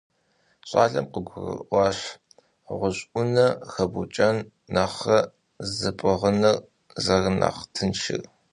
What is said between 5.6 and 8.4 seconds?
зыпӀыгъыныр зэрынэхъ тыншыр.